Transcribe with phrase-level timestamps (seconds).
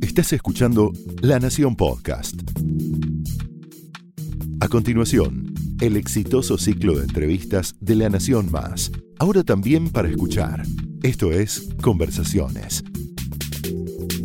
[0.00, 0.92] Estás escuchando
[1.22, 2.34] La Nación Podcast.
[4.60, 8.90] A continuación, el exitoso ciclo de entrevistas de La Nación Más.
[9.18, 10.62] Ahora también para escuchar.
[11.02, 12.84] Esto es Conversaciones.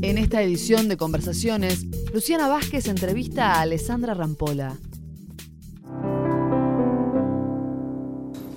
[0.01, 4.77] En esta edición de Conversaciones, Luciana Vázquez entrevista a Alessandra Rampola.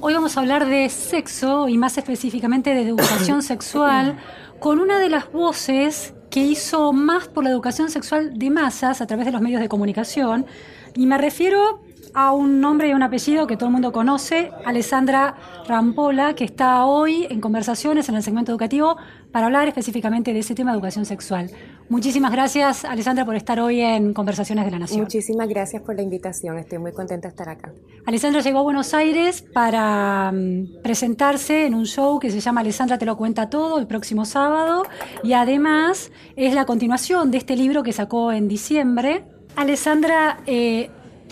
[0.00, 4.16] Hoy vamos a hablar de sexo y más específicamente de educación sexual
[4.60, 9.06] con una de las voces que hizo más por la educación sexual de masas a
[9.06, 10.46] través de los medios de comunicación.
[10.94, 11.80] Y me refiero
[12.14, 16.84] a un nombre y un apellido que todo el mundo conoce, Alessandra Rampola, que está
[16.84, 18.96] hoy en conversaciones en el segmento educativo
[19.30, 21.50] para hablar específicamente de ese tema de educación sexual.
[21.88, 25.00] Muchísimas gracias, Alessandra, por estar hoy en Conversaciones de la Nación.
[25.00, 27.72] Muchísimas gracias por la invitación, estoy muy contenta de estar acá.
[28.04, 32.98] Alessandra llegó a Buenos Aires para mm, presentarse en un show que se llama Alessandra
[32.98, 34.82] te lo cuenta todo el próximo sábado
[35.22, 39.24] y además es la continuación de este libro que sacó en diciembre.
[39.56, 40.90] Alessandra, eh,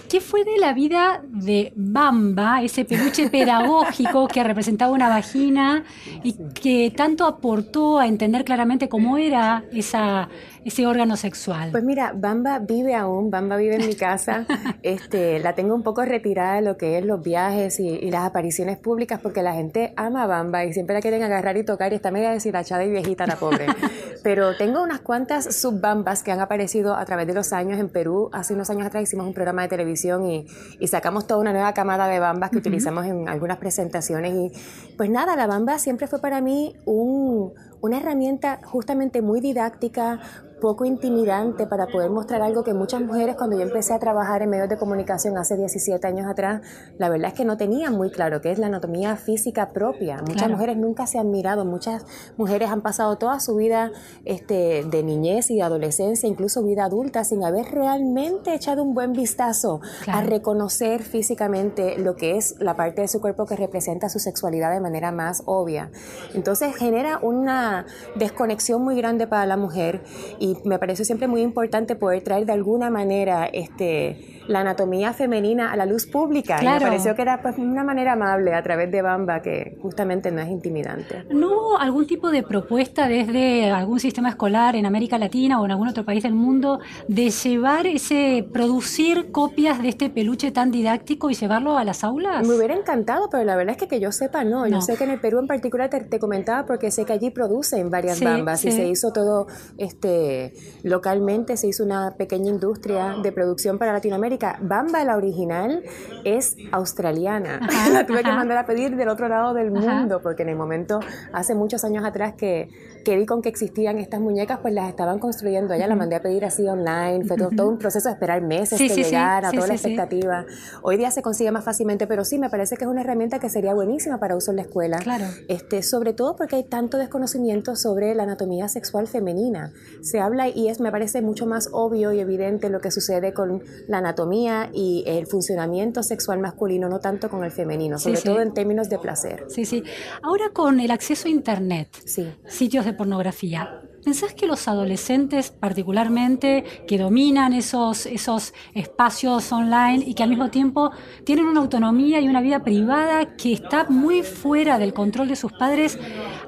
[0.09, 5.85] ¿Qué fue de la vida de Bamba, ese peluche pedagógico que representaba una vagina
[6.23, 10.29] y que tanto aportó a entender claramente cómo era esa,
[10.67, 11.71] ese órgano sexual?
[11.71, 14.47] Pues mira, Bamba vive aún, Bamba vive en mi casa.
[14.83, 18.77] este, la tengo un poco retirada de lo que es los viajes y, las apariciones
[18.77, 21.97] públicas porque la gente ama a Bamba y siempre la quieren agarrar y tocar y
[21.97, 23.67] está media deshilachada y viejita la pobre.
[24.25, 28.29] Pero tengo unas cuantas subbambas que han aparecido a través de los años en Perú.
[28.33, 30.47] Hace unos años atrás hicimos un programa de televisión y,
[30.89, 34.35] sacamos toda una nueva camada de bambas que utilizamos en algunas presentaciones.
[34.35, 34.53] Y
[34.97, 40.21] pues nada, la bamba siempre fue para mí un, una herramienta justamente muy didáctica,
[40.61, 44.51] poco intimidante para poder mostrar algo que muchas mujeres cuando yo empecé a trabajar en
[44.51, 46.63] medios de comunicación hace 17 años atrás,
[46.99, 50.23] la verdad es que no tenían muy claro qué es la anatomía física propia.
[50.27, 52.05] Muchas mujeres nunca se han mirado, muchas
[52.37, 53.93] mujeres han pasado toda su vida
[54.25, 59.13] este, de niñez y de adolescencia, incluso vida adulta, sin haber realmente echado un buen
[59.13, 64.19] vistazo a reconocer físicamente lo que es la parte de su cuerpo que representa su
[64.19, 65.91] sexualidad de manera más obvia.
[66.35, 70.03] Entonces genera una desconexión muy grande para la mujer
[70.39, 75.73] y me parece siempre muy importante poder traer de alguna manera este, la anatomía femenina
[75.73, 76.59] a la luz pública.
[76.61, 80.31] Y me pareció que era pues, una manera amable a través de Bamba que justamente
[80.31, 81.25] no es intimidante.
[81.31, 85.71] ¿No hubo algún tipo de propuesta desde algún sistema escolar en América Latina o en
[85.71, 91.31] algún otro país del mundo de llevar ese, producir copias de este peluche tan didáctico
[91.31, 92.47] y llevarlo a las aulas?
[92.47, 94.67] Me hubiera encantado, pero la verdad es que que yo sepa no.
[94.67, 97.91] Yo sé que en el Perú en particular te, comentaba porque sé que allí producen
[97.91, 99.47] varias bambas y se hizo todo
[99.77, 100.53] este
[100.83, 104.36] localmente se hizo una pequeña industria de producción para Latinoamérica.
[104.61, 105.83] Bamba, la original,
[106.25, 107.61] es australiana.
[107.93, 111.01] la tuve que mandar a pedir del otro lado del mundo, porque en el momento,
[111.33, 112.69] hace muchos años atrás que,
[113.07, 116.23] que vi con que existían estas muñecas, pues las estaban construyendo allá, la mandé a
[116.23, 120.45] pedir así online, fue todo, un proceso de esperar meses que llegara, toda la expectativa.
[120.83, 123.49] Hoy día se consigue más fácilmente, pero sí, me parece que es una herramienta que
[123.49, 124.99] sería buenísima para uso en la escuela.
[124.99, 125.27] Claro.
[125.47, 129.73] Este, sobre todo porque hay tanto desconocimiento sobre la anatomía sexual femenina.
[130.03, 133.63] Se habla y es, me parece mucho más obvio y evidente lo que sucede con
[133.87, 138.53] la anatomía y el funcionamiento sexual masculino, no tanto con el femenino, sobre todo en
[138.53, 139.45] términos de placer.
[139.47, 139.85] Sí, sí.
[140.23, 142.35] Ahora con el acceso a Internet, sí.
[142.49, 150.15] sitios de pornografía, ¿Pensás que los adolescentes particularmente que dominan esos, esos espacios online y
[150.15, 150.93] que al mismo tiempo
[151.25, 155.53] tienen una autonomía y una vida privada que está muy fuera del control de sus
[155.53, 155.99] padres,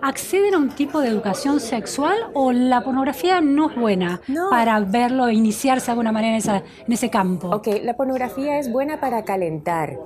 [0.02, 4.20] acceden a un tipo de educación sexual o la pornografía no es buena
[4.50, 7.48] para verlo e iniciarse de alguna manera en, esa, en ese campo?
[7.48, 9.98] Ok, la pornografía es buena para calentar.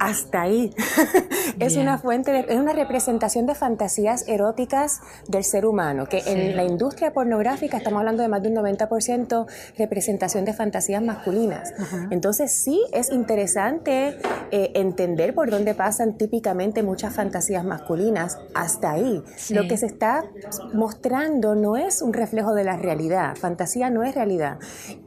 [0.00, 0.74] Hasta ahí.
[1.58, 6.56] es una fuente, de, es una representación de fantasías eróticas del ser humano, que en
[6.56, 11.74] la industria industria pornográfica estamos hablando de más de un 90% representación de fantasías masculinas.
[12.10, 14.16] Entonces sí es interesante
[14.50, 19.22] eh, entender por dónde pasan típicamente muchas fantasías masculinas hasta ahí.
[19.50, 20.24] Lo que se está
[20.72, 23.36] mostrando no es un reflejo de la realidad.
[23.36, 24.58] Fantasía no es realidad.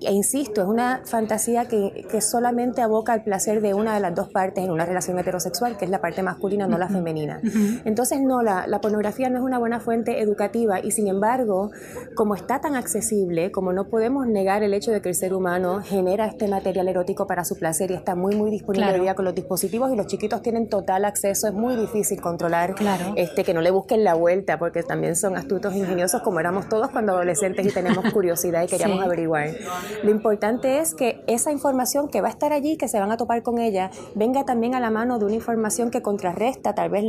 [0.02, 4.16] E insisto, es una fantasía que, que solamente aboca al placer de una de las
[4.16, 7.42] dos partes en una relación heterosexual, que es la parte masculina, no la femenina.
[7.86, 11.72] Entonces no, la, la pornografía no es una buena fuente educativa y sin embargo
[12.16, 15.82] como está tan accesible, como no podemos negar el hecho de que el ser humano
[15.82, 19.26] genera este material erótico para su placer y está muy, muy disponible hoy día con
[19.26, 22.76] los dispositivos y los chiquitos tienen total acceso, es muy difícil controlar
[23.16, 26.90] este, que no le busquen la vuelta, porque también son astutos, ingeniosos, como éramos todos
[26.92, 29.50] cuando adolescentes y tenemos curiosidad y queríamos averiguar.
[30.04, 33.18] Lo importante es que esa información que va a estar allí, que se van a
[33.18, 37.04] topar con ella, venga también a la mano de una información que contrarresta tal vez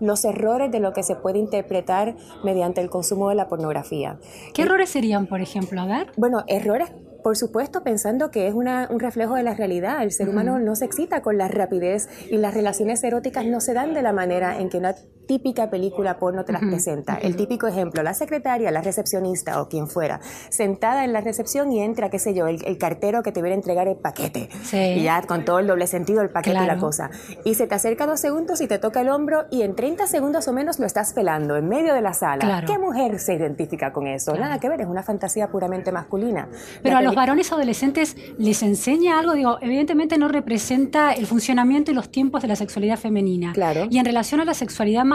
[0.00, 4.18] los errores de lo que se puede interpretar mediante el consumo de la pornografía.
[4.52, 5.80] ¿Qué errores serían, por ejemplo?
[5.80, 6.12] A ver.
[6.16, 6.90] Bueno, errores
[7.24, 10.02] por supuesto, pensando que es una, un reflejo de la realidad.
[10.02, 13.72] El ser humano no se excita con la rapidez y las relaciones eróticas no se
[13.72, 14.94] dan de la manera en que una
[15.26, 17.14] típica película porno te las presenta.
[17.14, 21.80] El típico ejemplo, la secretaria, la recepcionista o quien fuera, sentada en la recepción y
[21.80, 24.48] entra, qué sé yo, el, cartero que te viene a entregar el paquete.
[24.72, 27.10] Y ya con todo el doble sentido, el paquete y la cosa.
[27.44, 30.48] Y se te acerca dos segundos y te toca el hombro y en 30 segundos
[30.48, 32.64] o menos lo estás pelando en medio de la sala.
[32.66, 34.34] ¿Qué mujer se identifica con eso?
[34.34, 36.48] Nada que ver, es una fantasía puramente masculina.
[36.82, 41.94] Pero a los varones adolescentes les enseña algo, digo, evidentemente no representa el funcionamiento y
[41.94, 43.52] los tiempos de la sexualidad femenina.
[43.52, 43.86] Claro.
[43.90, 45.13] Y en relación a la sexualidad masculina,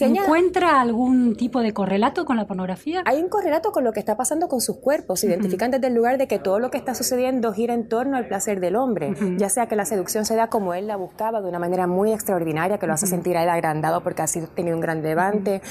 [0.00, 3.02] ¿encuentra algún tipo de correlato con la pornografía?
[3.04, 5.24] Hay un correlato con lo que está pasando con sus cuerpos.
[5.24, 8.26] Identifican desde el lugar de que todo lo que está sucediendo gira en torno al
[8.26, 9.14] placer del hombre.
[9.36, 12.12] Ya sea que la seducción se da como él la buscaba, de una manera muy
[12.12, 15.62] extraordinaria, que lo hace sentir a él agrandado porque ha tenido un gran levante,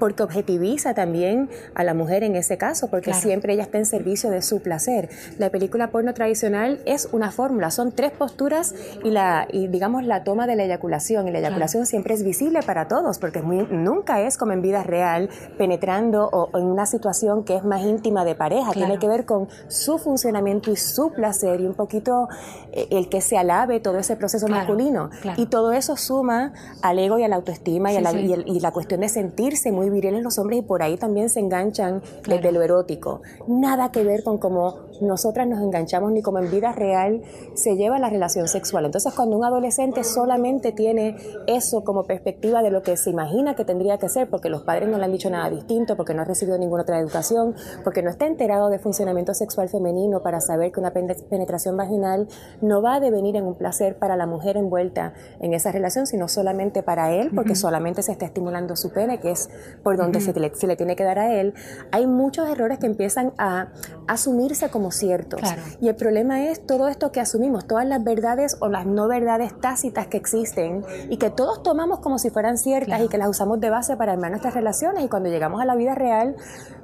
[0.00, 4.30] porque objetiviza también a la mujer en ese caso, porque siempre ella está en servicio
[4.30, 5.08] de su placer.
[5.38, 8.74] La película porno tradicional es una fórmula, son tres posturas
[9.04, 11.28] y, la, y digamos la toma de la eyaculación.
[11.28, 15.28] Y la eyaculación siempre es visible para todos, porque nunca es como en vida real,
[15.58, 18.72] penetrando o, en una situación que es más íntima de pareja.
[18.72, 22.28] Tiene que ver con su funcionamiento y su placer y un poquito
[22.72, 25.10] eh, el que se alabe todo ese proceso masculino.
[25.36, 28.70] Y todo eso suma al ego y a la autoestima y, a la, y la
[28.72, 32.62] cuestión de sentirse muy viriles los hombres y por ahí también se enganchan desde lo
[32.62, 33.22] erótico.
[33.46, 37.22] Nada que ver con cómo nosotras nos enganchamos ni como en vida real
[37.54, 38.84] se lleva la relación sexual.
[38.84, 41.16] Entonces cuando un adolescente solamente tiene
[41.46, 44.88] eso como perspectiva de lo que se imagina que tendría que ser, porque los padres
[44.88, 47.54] no le han dicho nada distinto, porque no ha recibido ninguna otra educación,
[47.84, 52.28] porque no está enterado de funcionamiento sexual femenino para saber que una penetración vaginal
[52.60, 56.28] no va a devenir en un placer para la mujer envuelta en esa relación, sino
[56.28, 59.48] solamente para él, porque solamente se está estimulando su pene, que es
[59.82, 61.54] por donde se, le, se, le, tiene que dar a él,
[61.92, 63.68] hay muchos errores que empiezan a
[64.06, 65.40] asumirse como ciertos.
[65.80, 69.58] Y el problema es todo esto que asumimos, todas las verdades o las no verdades
[69.60, 73.60] tácitas que existen y que todos tomamos como si fueran ciertas y que las usamos
[73.60, 76.36] de base para armar nuestras relaciones y cuando llegamos a la vida real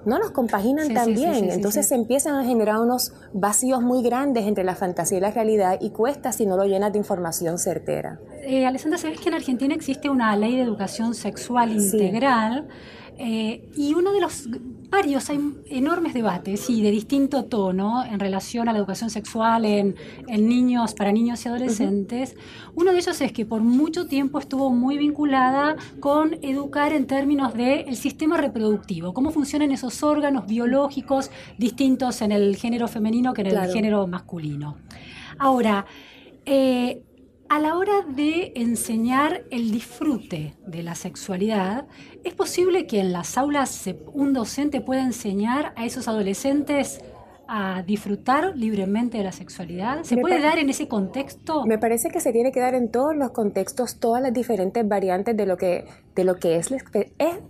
[0.07, 1.51] no nos compaginan tan bien.
[1.51, 5.79] Entonces se empiezan a generar unos vacíos muy grandes entre la fantasía y la realidad
[5.81, 8.19] y cuesta si no lo llenas de información certera.
[8.43, 12.69] Eh, Alessandra, ¿sabes que en Argentina existe una ley de educación sexual integral?
[13.19, 14.49] Eh, y uno de los
[14.91, 19.97] varios, hay enormes debates y de distinto tono en relación a la educación sexual en,
[20.29, 22.37] niños, para niños y adolescentes.
[22.75, 27.55] Uno de ellos es que por mucho tiempo estuvo muy vinculada con educar en términos
[27.55, 33.49] del sistema reproductivo, cómo funcionan esos órganos biológicos distintos en el género femenino que en
[33.49, 34.77] el género masculino.
[35.39, 35.87] Ahora,
[36.45, 37.03] eh,
[37.49, 41.87] a la hora de enseñar el disfrute de la sexualidad,
[42.25, 47.01] ¿es posible que en las aulas un docente pueda enseñar a esos adolescentes
[47.49, 50.03] a disfrutar libremente de la sexualidad?
[50.03, 51.65] ¿Se puede dar en ese contexto?
[51.65, 55.37] Me parece que se tiene que dar en todos los contextos, todas las diferentes variantes
[55.37, 55.85] de lo que,
[56.15, 56.79] de lo que es la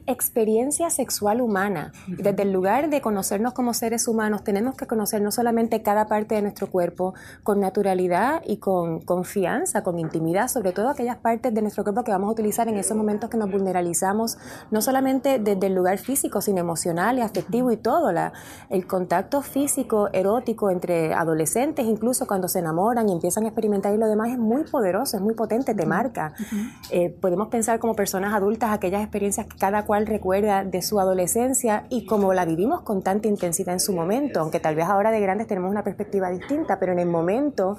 [0.07, 1.93] experiencia sexual humana.
[2.07, 6.35] Desde el lugar de conocernos como seres humanos, tenemos que conocer no solamente cada parte
[6.35, 11.63] de nuestro cuerpo con naturalidad y con confianza, con intimidad, sobre todo aquellas partes de
[11.63, 14.37] nuestro cuerpo que vamos a utilizar en esos momentos que nos vulneralizamos,
[14.71, 18.33] no solamente desde el lugar físico, sino emocional y afectivo y todo, la,
[18.69, 23.99] el contacto físico erótico entre adolescentes, incluso cuando se enamoran y empiezan a experimentar y
[23.99, 26.35] lo demás es muy poderoso, es muy potente, te marca.
[26.90, 31.85] Eh, podemos pensar como personas adultas aquellas experiencias que cada cual recuerda de su adolescencia
[31.88, 35.21] y como la vivimos con tanta intensidad en su momento, aunque tal vez ahora de
[35.21, 37.76] grandes tenemos una perspectiva distinta, pero en el momento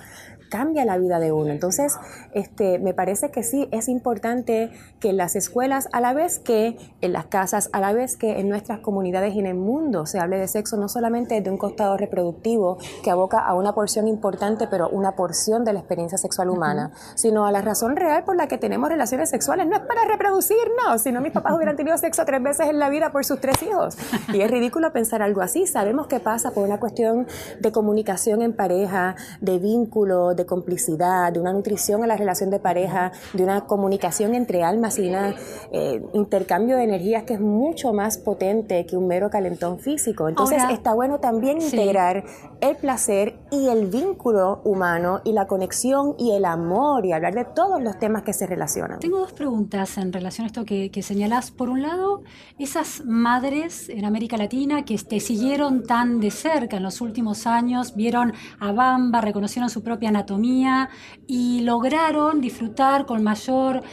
[0.50, 1.52] cambia la vida de uno.
[1.52, 1.98] Entonces,
[2.34, 6.78] este, me parece que sí es importante que en las escuelas, a la vez que
[7.02, 10.20] en las casas, a la vez que en nuestras comunidades y en el mundo se
[10.20, 14.68] hable de sexo, no solamente de un costado reproductivo que aboca a una porción importante,
[14.68, 18.48] pero una porción de la experiencia sexual humana, sino a la razón real por la
[18.48, 19.68] que tenemos relaciones sexuales.
[19.68, 23.12] No es para reproducirnos, sino mis papás hubieran tenido sexo tres veces en la vida
[23.12, 23.98] por sus tres hijos.
[24.34, 25.68] Y es ridículo pensar algo así.
[25.68, 27.28] Sabemos que pasa por una cuestión
[27.60, 32.60] de comunicación en pareja, de vínculo, de complicidad, de una nutrición a la relación de
[32.60, 35.36] pareja, de una comunicación entre almas y un
[35.72, 40.28] eh, intercambio de energías que es mucho más potente que un mero calentón físico.
[40.30, 42.26] Entonces está bueno también integrar integrar
[42.60, 47.46] el placer y el vínculo humano y la conexión y el amor y hablar de
[47.46, 49.00] todos los temas que se relacionan.
[49.00, 51.52] Tengo dos preguntas en relación a esto que, que señalás.
[51.52, 52.24] Por un lado,
[52.58, 57.96] esas madres en América Latina que te siguieron tan de cerca en los últimos años,
[57.96, 60.90] vieron a Bamba, reconocieron su propia anatomía
[61.28, 63.84] y lograron disfrutar con mayor,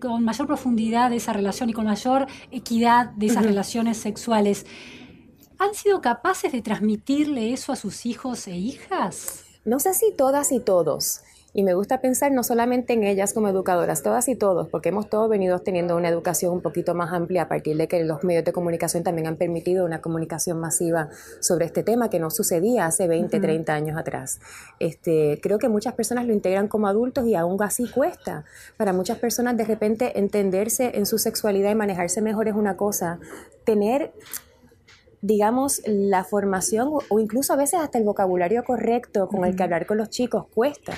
[0.00, 4.66] con mayor profundidad de esa relación y con mayor equidad de esas relaciones sexuales.
[5.58, 9.44] ¿Han sido capaces de transmitirle eso a sus hijos e hijas?
[9.64, 11.22] No sé si todas y todos.
[11.54, 15.08] Y me gusta pensar no solamente en ellas como educadoras, todas y todos, porque hemos
[15.08, 18.44] todos venido teniendo una educación un poquito más amplia a partir de que los medios
[18.44, 21.08] de comunicación también han permitido una comunicación masiva
[21.40, 24.38] sobre este tema que no sucedía hace 20, 30 años atrás.
[24.78, 28.44] Este, creo que muchas personas lo integran como adultos y aún así cuesta.
[28.76, 33.18] Para muchas personas de repente entenderse en su sexualidad y manejarse mejor es una cosa.
[33.64, 34.12] Tener
[35.20, 39.86] digamos, la formación o incluso a veces hasta el vocabulario correcto con el que hablar
[39.86, 40.94] con los chicos cuesta.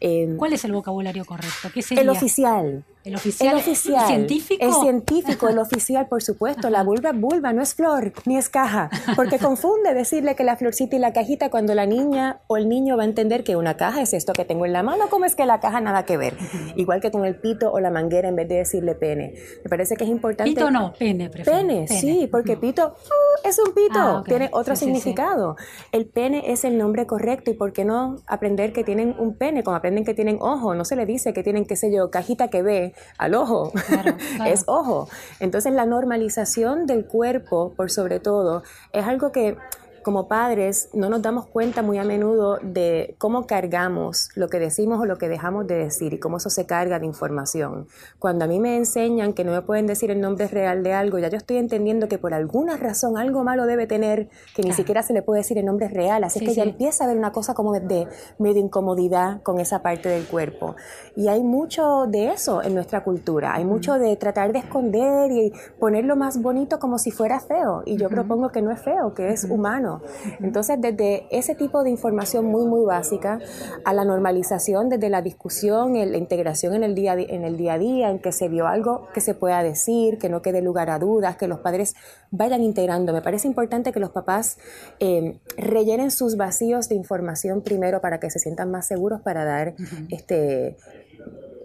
[0.00, 1.68] Em, ¿Cuál es el vocabulario correcto?
[1.72, 2.02] ¿Qué sería?
[2.02, 2.84] El oficial.
[3.04, 3.56] ¿El oficial?
[3.58, 3.62] El
[4.06, 4.64] científico?
[4.64, 6.70] El científico, el oficial, por supuesto.
[6.70, 8.88] La vulva es vulva, no es flor, ni es caja.
[9.14, 12.96] Porque confunde decirle que la florcita y la cajita cuando la niña o el niño
[12.96, 15.36] va a entender que una caja es esto que tengo en la mano, como es
[15.36, 16.34] que la caja nada que ver.
[16.76, 19.34] Igual que con el pito o la manguera en vez de decirle pene.
[19.62, 20.50] Me parece que es importante.
[20.50, 21.58] Pito no, pene, prefiero.
[21.58, 25.56] Pene, sí, porque pito uh, es un pito, ah, tiene otro significado.
[25.92, 29.62] El pene es el nombre correcto y por qué no aprender que tienen un pene,
[29.62, 32.48] como aprenden que tienen ojo, no se le dice que tienen, qué sé yo, cajita
[32.48, 33.70] que ve al ojo,
[34.46, 35.10] es ojo.
[35.40, 38.62] Entonces la normalización del cuerpo, por sobre todo,
[38.94, 39.58] es algo que
[40.04, 45.00] como padres no nos damos cuenta muy a menudo de cómo cargamos lo que decimos
[45.00, 47.88] o lo que dejamos de decir y cómo eso se carga de información.
[48.20, 51.18] Cuando a mí me enseñan que no me pueden decir el nombre real de algo,
[51.18, 55.02] ya yo estoy entendiendo que por alguna razón algo malo debe tener que ni siquiera
[55.02, 56.22] se le puede decir el nombre real.
[56.22, 58.06] Así que ya empieza a haber una cosa como de
[58.38, 60.76] medio incomodidad con esa parte del cuerpo.
[61.16, 63.54] Y hay mucho de eso en nuestra cultura.
[63.54, 67.82] Hay mucho de tratar de esconder y ponerlo más bonito como si fuera feo.
[67.86, 69.93] Y yo propongo que no es feo, que es humano
[70.40, 73.38] entonces, desde ese tipo de información muy, muy básica
[73.84, 77.78] a la normalización, desde la discusión, la integración en el, día, en el día a
[77.78, 80.98] día, en que se vio algo que se pueda decir, que no quede lugar a
[80.98, 81.94] dudas, que los padres
[82.30, 83.12] vayan integrando.
[83.12, 84.58] Me parece importante que los papás
[85.00, 89.74] eh, rellenen sus vacíos de información primero para que se sientan más seguros para dar
[90.10, 90.76] este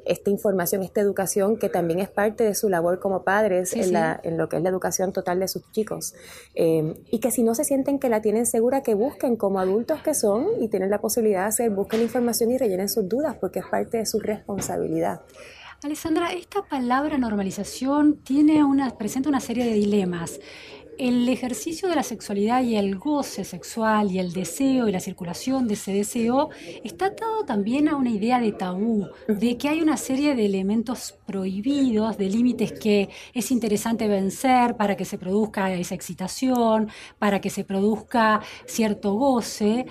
[0.10, 4.20] esta información, esta educación que también es parte de su labor como padres en, La,
[4.24, 6.16] en, lo que es la educación total de sus chicos.
[6.56, 10.02] Eh, y que si no se sienten que la tienen segura, que busquen como adultos
[10.02, 13.60] que son y tienen la posibilidad de hacer, busquen información y rellenen sus dudas porque
[13.60, 15.22] es parte de su responsabilidad.
[15.84, 20.40] Alessandra, esta palabra normalización tiene una, presenta una serie de dilemas
[21.00, 25.66] el ejercicio de la sexualidad y el goce sexual y el deseo y la circulación
[25.66, 26.50] de ese deseo
[26.84, 31.16] está atado también a una idea de tabú, de que hay una serie de elementos
[31.26, 37.50] prohibidos, de límites que es interesante vencer para que se produzca esa excitación, para que
[37.50, 39.86] se produzca cierto goce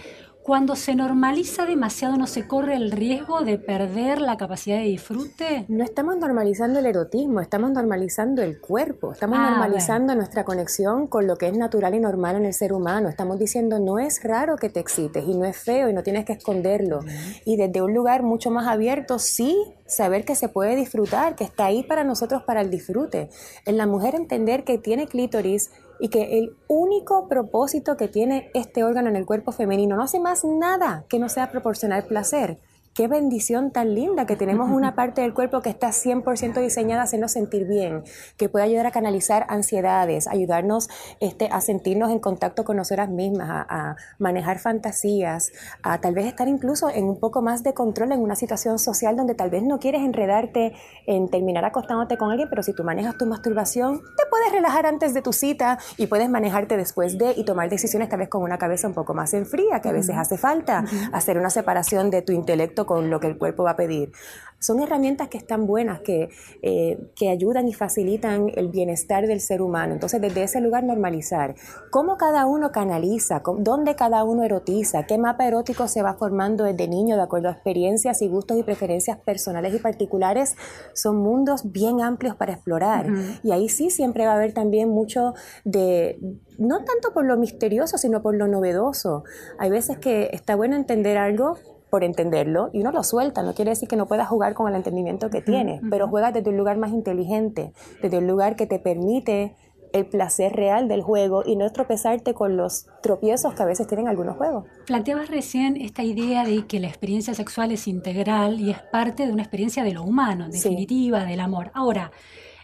[0.48, 5.66] cuando se normaliza demasiado, ¿no se corre el riesgo de perder la capacidad de disfrute?
[5.68, 11.26] No estamos normalizando el erotismo, estamos normalizando el cuerpo, estamos ah, normalizando nuestra conexión con
[11.26, 13.10] lo que es natural y normal en el ser humano.
[13.10, 16.24] Estamos diciendo, no es raro que te excites y no es feo y no tienes
[16.24, 17.00] que esconderlo.
[17.44, 21.66] Y desde un lugar mucho más abierto, sí, saber que se puede disfrutar, que está
[21.66, 23.28] ahí para nosotros para el disfrute.
[23.66, 28.84] En la mujer entender que tiene clítoris y que el único propósito que tiene este
[28.84, 32.58] órgano en el cuerpo femenino no hace más nada que no sea proporcionar placer
[32.98, 37.04] qué bendición tan linda que tenemos una parte del cuerpo que está 100% diseñada a
[37.04, 38.02] hacernos sentir bien,
[38.36, 40.88] que puede ayudar a canalizar ansiedades, ayudarnos
[41.20, 45.52] este, a sentirnos en contacto con nosotras mismas, a, manejar fantasías,
[45.84, 49.14] a tal vez estar incluso en un poco más de control en una situación social
[49.16, 50.72] donde tal vez no quieres enredarte
[51.06, 55.14] en terminar acostándote con alguien, pero si tú manejas tu masturbación, te puedes relajar antes
[55.14, 58.58] de tu cita y puedes manejarte después de y tomar decisiones tal vez con una
[58.58, 62.22] cabeza un poco más en fría, que a veces hace falta, hacer una separación de
[62.22, 64.12] tu intelecto con lo que el cuerpo va a pedir.
[64.60, 66.30] Son herramientas que están buenas, que,
[66.62, 69.92] eh, que ayudan y facilitan el bienestar del ser humano.
[69.92, 71.54] Entonces, desde ese lugar normalizar
[71.90, 76.88] cómo cada uno canaliza, dónde cada uno erotiza, qué mapa erótico se va formando desde
[76.88, 80.56] niño de acuerdo a experiencias y gustos y preferencias personales y particulares,
[80.92, 83.06] son mundos bien amplios para explorar.
[83.44, 86.18] Y ahí sí siempre va a haber también mucho de,
[86.58, 89.24] no tanto por lo misterioso, sino por lo novedoso.
[89.58, 91.58] Hay veces que está bueno entender algo
[91.90, 94.74] por entenderlo y uno lo suelta, no quiere decir que no puedas jugar con el
[94.74, 98.78] entendimiento que tienes, pero juegas desde un lugar más inteligente, desde un lugar que te
[98.78, 99.54] permite
[99.92, 104.08] el placer real del juego y no tropezarte con los tropiezos que a veces tienen
[104.08, 104.64] algunos juegos.
[104.86, 109.32] Planteabas recién esta idea de que la experiencia sexual es integral y es parte de
[109.32, 111.70] una experiencia de lo humano, en definitiva, del amor.
[111.74, 112.10] Ahora,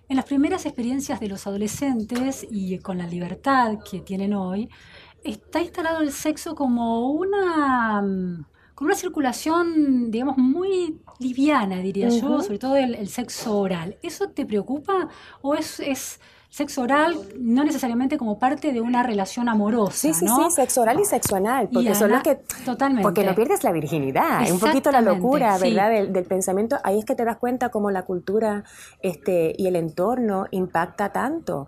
[0.08, 4.68] en las primeras experiencias de los adolescentes y con la libertad que tienen hoy,
[5.22, 12.42] está instalado el sexo como una mm, con una circulación, digamos, muy liviana, diría yo,
[12.42, 13.96] sobre todo el, sexo oral.
[14.02, 15.08] ¿Eso te preocupa
[15.42, 16.20] o es, es
[16.54, 19.96] sexo oral no necesariamente como parte de una relación amorosa.
[19.96, 22.36] Sí, sí, sí, sexo oral y sexo anal, porque son los que...
[22.64, 23.02] Totalmente.
[23.02, 25.90] Porque no pierdes la virginidad, un poquito la locura, ¿verdad?
[25.90, 26.76] Del, del, pensamiento.
[26.84, 28.62] Ahí es que te das cuenta cómo la cultura
[29.00, 31.66] este, y el entorno impacta tanto,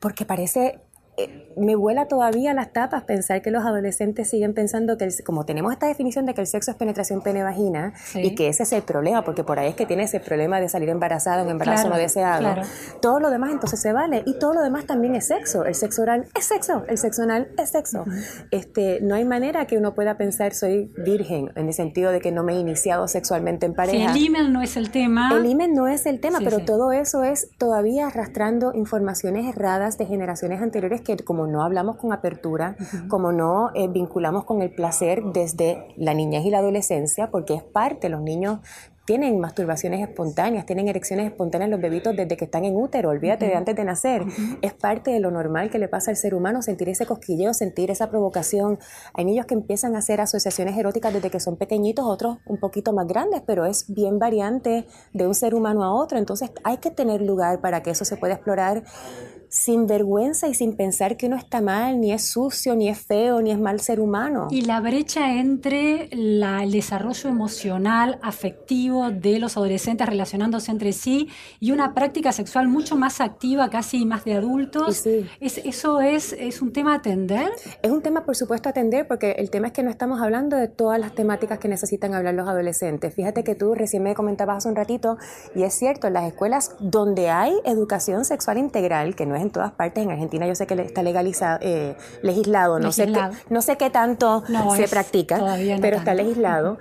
[0.00, 0.80] porque parece
[1.16, 5.72] eh, me vuela todavía las tapas pensar que los adolescentes siguen pensando que, como tenemos
[5.72, 9.24] esta definición de que el sexo es penetración pene-vagina y que ese es el problema,
[9.24, 12.62] porque por ahí es que tiene ese problema de salir embarazada, un embarazo no deseado,
[13.00, 15.64] todo lo demás entonces se vale y todo lo demás también es sexo.
[15.64, 18.04] El sexo oral es sexo, el sexo anal es sexo.
[18.50, 22.32] este, no hay manera que uno pueda pensar soy virgen en el sentido de que
[22.32, 24.10] no me he iniciado sexualmente en pareja.
[24.10, 25.30] el email no es el tema.
[25.32, 30.06] El email no es el tema, pero todo eso es todavía arrastrando informaciones erradas de
[30.06, 32.76] generaciones anteriores que como no hablamos con apertura,
[33.08, 37.62] como no eh, vinculamos con el placer desde la niñez y la adolescencia, porque es
[37.62, 38.60] parte, los niños
[39.04, 43.54] tienen masturbaciones espontáneas, tienen erecciones espontáneas los bebitos desde que están en útero, olvídate de
[43.54, 44.24] antes de nacer.
[44.62, 47.90] Es parte de lo normal que le pasa al ser humano sentir ese cosquilleo, sentir
[47.90, 48.78] esa provocación.
[49.12, 52.92] Hay niños que empiezan a hacer asociaciones eróticas desde que son pequeñitos, otros un poquito
[52.92, 56.18] más grandes, pero es bien variante de un ser humano a otro.
[56.18, 58.84] Entonces hay que tener lugar para que eso se pueda explorar
[59.54, 63.40] sin vergüenza y sin pensar que uno está mal, ni es sucio, ni es feo,
[63.40, 64.48] ni es mal ser humano.
[64.50, 71.28] Y la brecha entre el desarrollo emocional, afectivo de los adolescentes relacionándose entre sí
[71.60, 75.06] y una práctica sexual mucho más activa, casi más de adultos,
[75.40, 77.50] es, ¿eso es, es un tema a atender?
[77.82, 80.56] Es un tema, por supuesto, a atender, porque el tema es que no estamos hablando
[80.56, 83.14] de todas las temáticas que necesitan hablar los adolescentes.
[83.14, 85.16] Fíjate que tú recién me comentabas hace un ratito,
[85.54, 89.50] y es cierto, en las escuelas donde hay educación sexual integral, que no es en
[89.50, 90.04] todas partes.
[90.04, 93.20] En Argentina yo sé que está legalizado, eh, legislado, no sé, qué,
[93.50, 94.42] no sé qué tanto
[94.76, 95.40] se practica,
[95.80, 96.78] pero está legislado.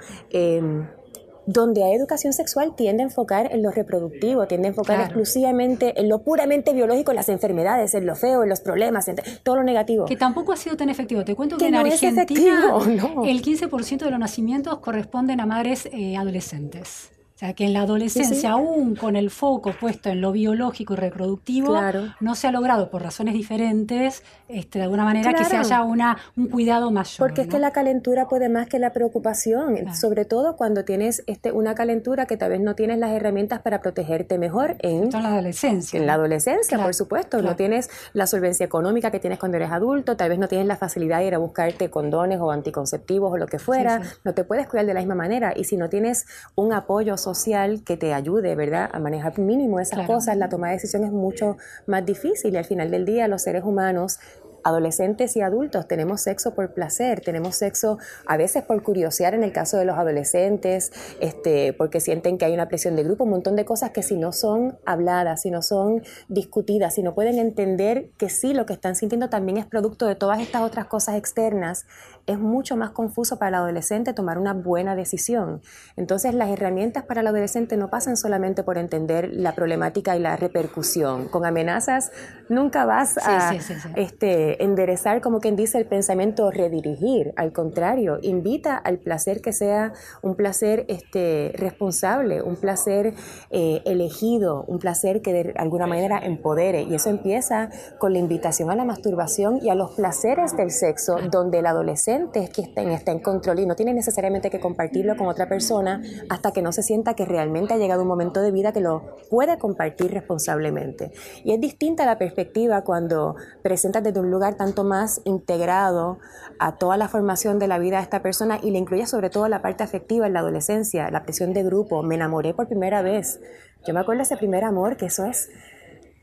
[1.45, 6.09] Donde hay educación sexual tiende a enfocar en lo reproductivo, tiende a enfocar exclusivamente en
[6.09, 9.63] lo puramente biológico, en las enfermedades, en lo feo, en los problemas, en todo lo
[9.63, 10.05] negativo.
[10.05, 11.23] Que tampoco ha sido tan efectivo.
[11.23, 12.73] Te cuento que, en Argentina
[13.25, 17.12] el 15% de los nacimientos corresponden a madres eh, adolescentes
[17.43, 21.77] sea, que en la adolescencia, aún con el foco puesto en lo biológico y reproductivo,
[22.19, 26.17] no se ha logrado por razones diferentes, este, de alguna manera, que se haya una,
[26.37, 27.17] un cuidado mayor.
[27.17, 31.51] Porque es que la calentura puede más que la preocupación, sobre todo cuando tienes este,
[31.51, 35.99] una calentura que tal vez no tienes las herramientas para protegerte mejor en, la adolescencia.
[35.99, 37.41] En la adolescencia, por supuesto.
[37.41, 40.77] No tienes la solvencia económica que tienes cuando eres adulto, tal vez no tienes la
[40.77, 44.67] facilidad de ir a buscarte condones o anticonceptivos o lo que fuera, no te puedes
[44.67, 45.53] cuidar de la misma manera.
[45.55, 46.25] Y si no tienes
[46.55, 50.67] un apoyo social, social que te ayude, ¿verdad?, a manejar mínimo esas cosas, la toma
[50.67, 54.19] de decisión es mucho más difícil y al final del día los seres humanos
[54.63, 59.51] adolescentes y adultos tenemos sexo por placer, tenemos sexo a veces por curiosear en el
[59.51, 63.55] caso de los adolescentes, este, porque sienten que hay una presión de grupo, un montón
[63.55, 68.11] de cosas que si no son habladas, si no son discutidas, si no pueden entender
[68.17, 71.85] que sí, lo que están sintiendo también es producto de todas estas otras cosas externas,
[72.25, 75.61] es mucho más confuso para el adolescente tomar una buena decisión.
[75.97, 80.37] Entonces las herramientas para el adolescente no pasan solamente por entender la problemática y la
[80.37, 81.27] repercusión.
[81.27, 82.11] Con amenazas
[82.49, 83.53] nunca vas a
[83.95, 87.33] Este, enderezar, como quien dice, el pensamiento redirigir.
[87.35, 93.13] Al contrario, invita al placer que sea un placer este, responsable, un placer
[93.49, 96.83] eh, elegido, un placer que de alguna manera empodere.
[96.83, 101.17] Y eso empieza con la invitación a la masturbación y a los placeres del sexo,
[101.29, 105.27] donde el adolescente es que está en, control y no tiene necesariamente que compartirlo con
[105.27, 108.71] otra persona hasta que no se sienta que realmente ha llegado un momento de vida
[108.71, 111.11] que lo puede compartir responsablemente.
[111.43, 116.19] Y es distinta la perspectiva cuando presentas desde un lugar tanto más integrado
[116.59, 119.47] a toda la formación de la vida de esta persona y le incluye sobre todo
[119.47, 123.39] la parte afectiva en la adolescencia, la presión de grupo, me enamoré por primera vez.
[123.85, 125.49] Yo me acuerdo de ese primer amor, que eso es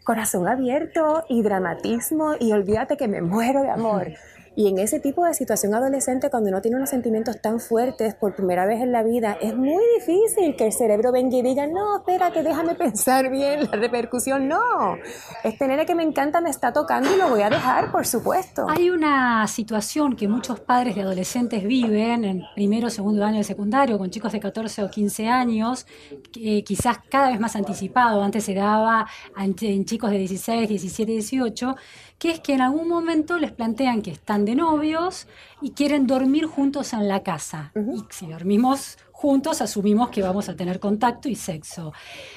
[0.05, 4.09] corazón abierto y dramatismo y olvídate que me muero de amor.
[4.57, 8.35] Y en ese tipo de situación adolescente, cuando uno tiene unos sentimientos tan fuertes por
[8.35, 11.99] primera vez en la vida, es muy difícil que el cerebro venga y diga, no,
[11.99, 14.49] espérate, déjame pensar bien la repercusión.
[14.49, 14.97] No,
[15.45, 18.67] este nene que me encanta me está tocando y lo voy a dejar, por supuesto.
[18.69, 23.99] Hay una situación que muchos padres de adolescentes viven en primero segundo año de secundario,
[23.99, 25.87] con chicos de 14 o 15 años,
[26.33, 31.77] que quizás cada vez más anticipado, antes se daba en chicos de 16, 17, 18,
[32.19, 35.26] que es que en algún momento les plantean que están de novios
[35.61, 37.72] y quieren dormir juntos en la casa.
[37.74, 41.92] Y si dormimos juntos, asumimos que vamos a tener contacto y sexo.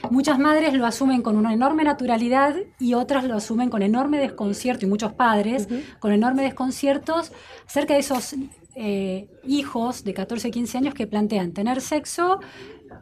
[0.09, 4.85] Muchas madres lo asumen con una enorme naturalidad y otras lo asumen con enorme desconcierto,
[4.85, 5.67] y muchos padres
[5.99, 7.31] con enorme desconciertos
[7.65, 8.35] acerca de esos
[8.75, 12.39] eh, hijos de 14, 15 años que plantean tener sexo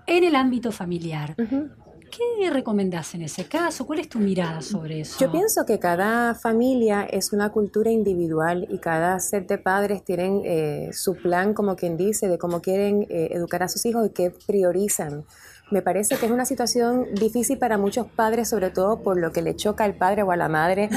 [0.05, 1.35] en el ámbito familiar.
[2.11, 3.85] ¿Qué recomendás en ese caso?
[3.85, 5.17] ¿Cuál es tu mirada sobre eso?
[5.19, 10.41] Yo pienso que cada familia es una cultura individual y cada set de padres tienen
[10.43, 14.09] eh, su plan, como quien dice, de cómo quieren eh, educar a sus hijos y
[14.09, 15.23] qué priorizan.
[15.71, 19.41] Me parece que es una situación difícil para muchos padres, sobre todo por lo que
[19.41, 20.89] le choca al padre o a la madre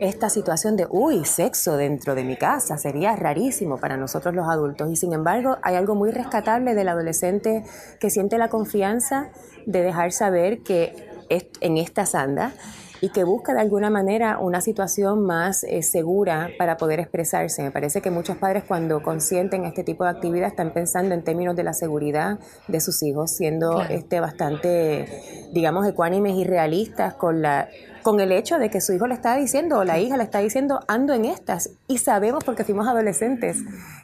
[0.00, 4.90] esta situación de, uy, sexo dentro de mi casa, sería rarísimo para nosotros los adultos.
[4.92, 7.64] Y sin embargo, hay algo muy rescatable del adolescente
[8.00, 9.30] que siente la confianza
[9.68, 10.94] de dejar saber que
[11.28, 12.54] en esta sanda
[13.00, 17.62] y que busca de alguna manera una situación más eh, segura para poder expresarse.
[17.62, 21.54] Me parece que muchos padres cuando consienten este tipo de actividad están pensando en términos
[21.54, 25.06] de la seguridad de sus hijos, siendo este bastante,
[25.52, 27.68] digamos, ecuánimes y realistas con la
[28.08, 30.38] con el hecho de que su hijo le está diciendo o la hija le está
[30.38, 33.58] diciendo ando en estas y sabemos porque fuimos adolescentes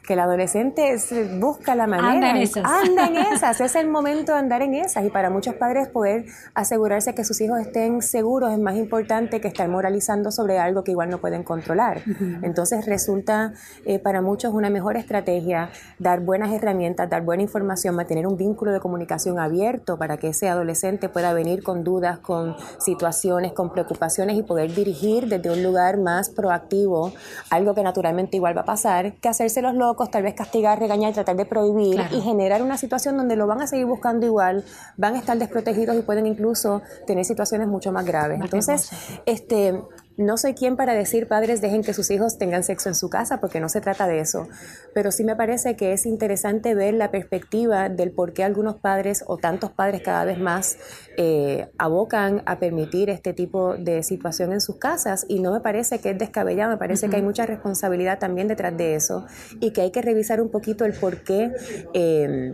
[0.05, 0.95] que el adolescente
[1.39, 2.63] busca la manera anda en esas.
[2.65, 5.05] anda en esas es el momento de andar en esas.
[5.05, 9.47] Y para muchos padres poder asegurarse que sus hijos estén seguros es más importante que
[9.47, 12.03] estar moralizando sobre algo que igual no pueden controlar.
[12.43, 13.53] Entonces resulta
[13.85, 18.71] eh, para muchos una mejor estrategia dar buenas herramientas dar buena información mantener un vínculo
[18.71, 23.94] de comunicación abierto para que ese adolescente pueda venir con dudas con situaciones con preocupaciones
[24.35, 27.13] y poder dirigir desde un lugar más proactivo
[27.49, 31.13] algo que naturalmente igual va a pasar, que hacerse los locos, tal vez castigar, regañar,
[31.13, 34.63] tratar de prohibir y generar una situación donde lo van a seguir buscando igual,
[34.97, 38.39] van a estar desprotegidos y pueden incluso tener situaciones mucho más graves.
[38.41, 38.89] Entonces,
[39.25, 39.81] este
[40.17, 43.39] no soy quien para decir padres dejen que sus hijos tengan sexo en su casa,
[43.39, 44.47] porque no se trata de eso.
[44.93, 49.23] Pero sí me parece que es interesante ver la perspectiva del por qué algunos padres
[49.27, 50.77] o tantos padres cada vez más
[51.17, 55.25] eh, abocan a permitir este tipo de situación en sus casas.
[55.27, 58.75] Y no me parece que es descabellado, me parece que hay mucha responsabilidad también detrás
[58.77, 59.25] de eso
[59.59, 61.51] y que hay que revisar un poquito el por qué.
[61.93, 62.53] Eh,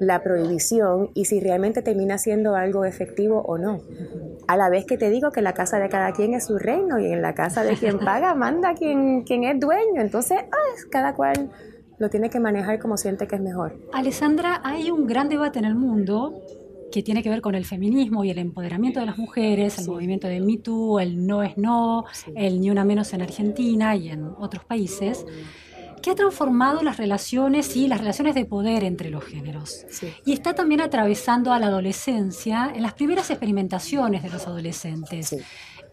[0.00, 3.82] la prohibición y si realmente termina siendo algo efectivo o no.
[4.48, 6.98] A la vez que te digo que la casa de cada quien es su reino
[6.98, 10.00] y en la casa de quien paga manda quien, quien es dueño.
[10.00, 11.50] Entonces, ah, cada cual
[11.98, 13.76] lo tiene que manejar como siente que es mejor.
[13.92, 16.40] Alessandra, hay un gran debate en el mundo
[16.90, 20.28] que tiene que ver con el feminismo y el empoderamiento de las mujeres, el movimiento
[20.28, 24.24] de Me Too, el no es no, el ni una menos en Argentina y en
[24.38, 25.24] otros países
[26.00, 29.86] que ha transformado las relaciones y las relaciones de poder entre los géneros.
[30.24, 35.36] Y está también atravesando a la adolescencia en las primeras experimentaciones de los adolescentes.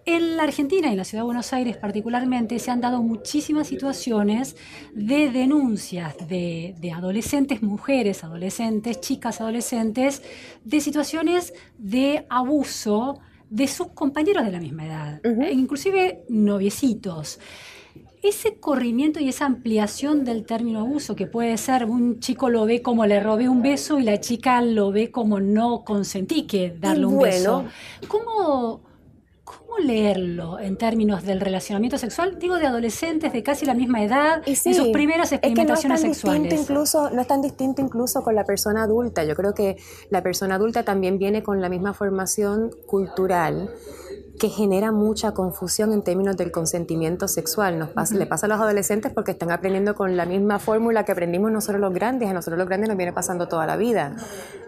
[0.05, 3.67] En la Argentina y en la ciudad de Buenos Aires particularmente se han dado muchísimas
[3.67, 4.55] situaciones
[4.93, 10.23] de denuncias de, adolescentes, mujeres adolescentes, chicas adolescentes,
[10.63, 17.39] de situaciones de abuso de sus compañeros de la misma edad, inclusive noviecitos
[18.23, 22.81] ese corrimiento y esa ampliación del término abuso, que puede ser un chico lo ve
[22.81, 27.05] como le robé un beso y la chica lo ve como no consentí que darle
[27.05, 27.65] un beso.
[28.07, 28.81] ¿Cómo,
[29.43, 32.37] ¿Cómo leerlo en términos del relacionamiento sexual?
[32.39, 36.13] Digo, de adolescentes de casi la misma edad, y sus primeras experimentaciones es que no
[36.13, 36.61] sexuales.
[36.61, 39.23] Incluso, no es tan distinto incluso con la persona adulta.
[39.23, 39.77] Yo creo que
[40.09, 43.69] la persona adulta también viene con la misma formación cultural
[44.39, 47.79] que genera mucha confusión en términos del consentimiento sexual.
[47.79, 51.11] Nos pasa, Le pasa a los adolescentes porque están aprendiendo con la misma fórmula que
[51.11, 52.29] aprendimos nosotros los grandes.
[52.29, 54.15] A nosotros los grandes nos viene pasando toda la vida.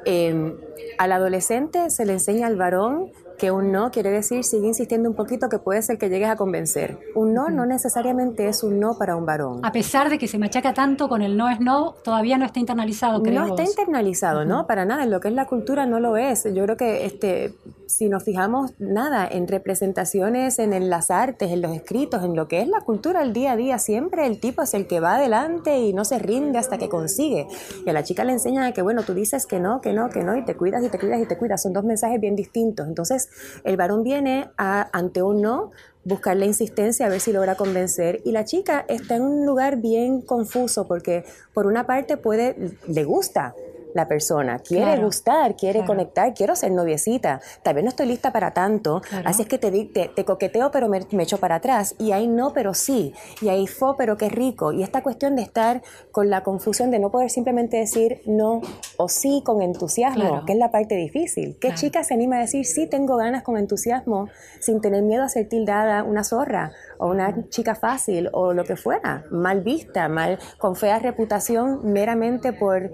[0.05, 0.55] Eh,
[0.97, 5.15] al adolescente se le enseña al varón que un no quiere decir, sigue insistiendo un
[5.15, 6.99] poquito, que puede ser que llegues a convencer.
[7.15, 9.61] Un no no necesariamente es un no para un varón.
[9.63, 12.59] A pesar de que se machaca tanto con el no es no, todavía no está
[12.59, 13.39] internalizado, creo.
[13.39, 14.67] No está internalizado, ¿no?
[14.67, 15.03] Para nada.
[15.03, 16.43] En lo que es la cultura no lo es.
[16.53, 17.55] Yo creo que este,
[17.89, 22.61] si nos fijamos, nada, en representaciones, en las artes, en los escritos, en lo que
[22.61, 25.79] es la cultura el día a día, siempre el tipo es el que va adelante
[25.79, 27.47] y no se rinde hasta que consigue.
[27.85, 30.23] Y a la chica le enseñan que, bueno, tú dices que no, que no, que
[30.23, 31.63] no, y te cuidas y te cuidas y te cuidas.
[31.63, 32.87] Son dos mensajes bien distintos.
[32.87, 33.29] Entonces,
[33.63, 35.71] el varón viene ante un no
[36.03, 38.21] buscar la insistencia a ver si logra convencer.
[38.23, 42.55] Y la chica está en un lugar bien confuso porque por una parte puede,
[42.87, 43.55] le gusta,
[43.99, 44.59] la persona.
[44.59, 47.41] Quiere gustar, quiere conectar, quiero ser noviecita.
[47.63, 49.01] Tal vez no estoy lista para tanto.
[49.25, 51.95] Así es que te, te, te coqueteo, pero me, echo para atrás.
[51.99, 53.13] Y ahí no, pero sí.
[53.41, 54.71] Y ahí fue, pero qué rico.
[54.71, 55.81] Y esta cuestión de estar
[56.11, 58.61] con la confusión de no poder simplemente decir no
[58.97, 61.57] o sí con entusiasmo, que es la parte difícil.
[61.59, 65.29] ¿Qué chica se anima a decir sí tengo ganas con entusiasmo sin tener miedo a
[65.29, 70.39] ser tildada una zorra o una chica fácil o lo que fuera, mal vista, mal
[70.57, 72.91] con fea reputación meramente por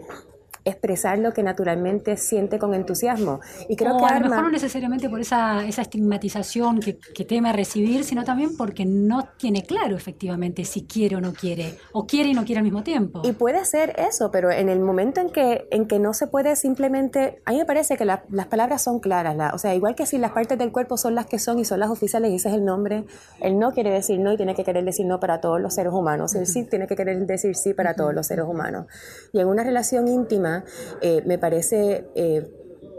[0.65, 3.39] expresar lo que naturalmente siente con entusiasmo.
[3.69, 7.53] Y creo que a lo mejor no necesariamente por esa, esa estigmatización que, que, teme
[7.53, 12.29] recibir, sino también porque no tiene claro efectivamente si quiere o no quiere, o quiere
[12.29, 13.21] y no quiere al mismo tiempo.
[13.23, 16.55] Y puede ser eso, pero en el momento en que, en que no se puede
[16.55, 20.05] simplemente, a mí me parece que las palabras son claras, la, o sea, igual que
[20.05, 22.53] si las partes del cuerpo son las que son y son las oficiales y dices
[22.53, 23.05] el nombre,
[23.39, 25.93] el no quiere decir no y tiene que querer decir no para todos los seres
[25.93, 28.87] humanos, el sí tiene que querer decir sí para todos los seres humanos.
[29.31, 30.54] Y en una relación íntima,
[31.01, 32.47] eh, me parece eh,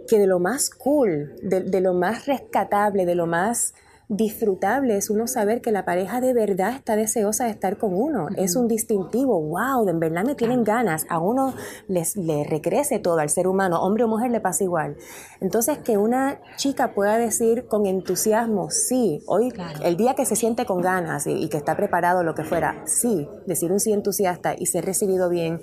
[0.06, 3.74] que de lo más cool, de, lo más rescatable, de lo más
[4.08, 8.28] disfrutable es uno saber que la pareja de verdad está deseosa de estar con uno.
[8.36, 11.06] Es un distintivo, wow, de en verdad me tienen ganas.
[11.08, 11.54] A uno
[11.88, 14.96] les, le recrece todo al ser humano, hombre o mujer le pasa igual.
[15.40, 20.66] Entonces, que una chica pueda decir con entusiasmo, sí, hoy, el día que se siente
[20.66, 24.54] con ganas y, y que está preparado lo que fuera, sí, decir un sí entusiasta
[24.56, 25.60] y ser recibido bien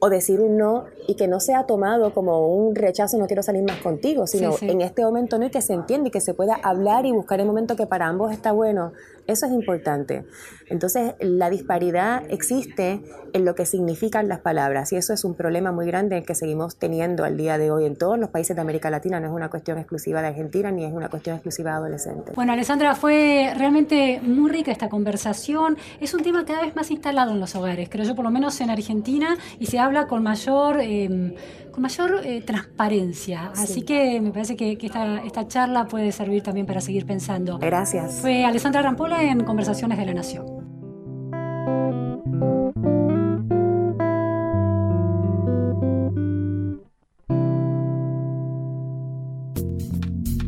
[0.00, 3.62] o decir un no y que no sea tomado como un rechazo, no quiero salir
[3.62, 6.54] más contigo, sino en este momento en el que se entiende y que se pueda
[6.54, 8.92] hablar y buscar el momento que para ambos está bueno,
[9.26, 10.24] eso es importante.
[10.70, 13.02] Entonces, la disparidad existe
[13.32, 16.76] en lo que significan las palabras y eso es un problema muy grande que seguimos
[16.76, 19.50] teniendo al día de hoy en todos los países de América Latina, no es una
[19.50, 22.34] cuestión exclusiva de Argentina ni es una cuestión exclusiva de adolescentes.
[22.34, 25.76] Bueno, Alessandra, fue realmente muy rica esta conversación.
[26.00, 28.60] Es un tema cada vez más instalado en los hogares, creo yo, por lo menos
[28.60, 31.34] en Argentina, y se habla con mayor, em,
[31.70, 33.52] con mayor eh, transparencia.
[33.56, 37.58] Así que me parece que, esta, esta charla puede servir también para seguir pensando.
[37.58, 38.20] Gracias.
[38.20, 40.57] Fue Alessandra Rampola en Conversaciones de la Nación.